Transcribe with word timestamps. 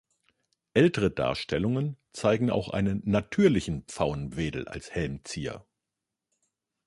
Ältere 0.73 1.11
Darstellungen 1.11 1.95
zeigen 2.11 2.49
auch 2.49 2.69
einen 2.69 3.03
natürlichen 3.05 3.83
Pfauenwedel 3.83 4.67
als 4.67 4.89
Helmzier. 4.89 5.63